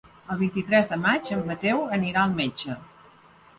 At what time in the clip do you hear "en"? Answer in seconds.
1.37-1.45